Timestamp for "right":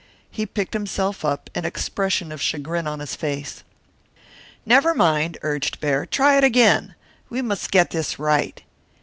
8.17-8.63